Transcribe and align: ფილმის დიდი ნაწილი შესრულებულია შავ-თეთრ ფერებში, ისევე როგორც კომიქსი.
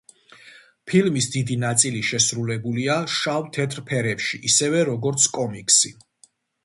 ფილმის 0.91 1.27
დიდი 1.33 1.57
ნაწილი 1.63 2.01
შესრულებულია 2.07 2.95
შავ-თეთრ 3.17 3.85
ფერებში, 3.91 4.41
ისევე 4.53 4.83
როგორც 4.91 5.29
კომიქსი. 5.37 5.93